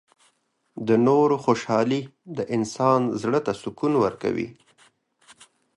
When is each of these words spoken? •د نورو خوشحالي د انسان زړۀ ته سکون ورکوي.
•د 0.87 0.89
نورو 1.07 1.35
خوشحالي 1.45 2.01
د 2.37 2.39
انسان 2.55 3.01
زړۀ 3.21 3.39
ته 3.45 3.53
سکون 3.61 3.93
ورکوي. 4.03 4.47